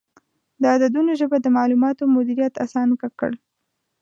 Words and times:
د 0.61 0.63
عددونو 0.73 1.11
ژبه 1.19 1.37
د 1.41 1.47
معلوماتو 1.57 2.11
مدیریت 2.15 2.53
اسانه 2.65 2.95
کړ. 3.19 3.31